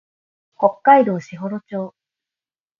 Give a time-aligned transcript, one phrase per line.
[0.57, 1.93] 北海道士幌町